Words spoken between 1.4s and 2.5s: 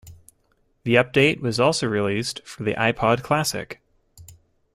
was also released